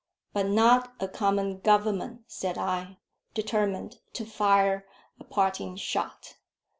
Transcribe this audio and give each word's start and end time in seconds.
"But 0.33 0.47
not 0.47 0.95
a 0.99 1.07
common 1.07 1.59
Government," 1.59 2.23
said 2.25 2.57
I, 2.57 2.97
determined 3.35 3.99
to 4.13 4.25
fire 4.25 4.87
a 5.19 5.23
parting 5.23 5.75
shot. 5.75 6.37